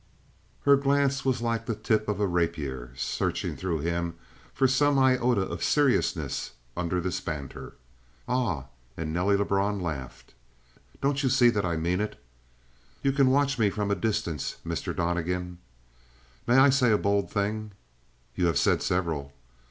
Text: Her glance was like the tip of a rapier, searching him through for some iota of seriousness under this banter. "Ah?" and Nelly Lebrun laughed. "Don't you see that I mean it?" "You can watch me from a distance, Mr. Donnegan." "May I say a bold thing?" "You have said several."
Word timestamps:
Her 0.61 0.77
glance 0.77 1.23
was 1.23 1.43
like 1.43 1.67
the 1.67 1.75
tip 1.75 2.07
of 2.07 2.19
a 2.19 2.25
rapier, 2.25 2.91
searching 2.95 3.51
him 3.55 3.57
through 3.57 4.13
for 4.51 4.67
some 4.67 4.97
iota 4.97 5.41
of 5.43 5.63
seriousness 5.63 6.53
under 6.75 6.99
this 6.99 7.21
banter. 7.21 7.75
"Ah?" 8.27 8.65
and 8.97 9.13
Nelly 9.13 9.37
Lebrun 9.37 9.79
laughed. 9.79 10.33
"Don't 11.01 11.21
you 11.21 11.29
see 11.29 11.51
that 11.51 11.65
I 11.65 11.75
mean 11.77 12.01
it?" 12.01 12.19
"You 13.03 13.11
can 13.11 13.29
watch 13.29 13.59
me 13.59 13.69
from 13.69 13.91
a 13.91 13.95
distance, 13.95 14.55
Mr. 14.65 14.95
Donnegan." 14.95 15.59
"May 16.47 16.57
I 16.57 16.71
say 16.71 16.91
a 16.91 16.97
bold 16.97 17.29
thing?" 17.29 17.73
"You 18.33 18.47
have 18.47 18.57
said 18.57 18.81
several." 18.81 19.33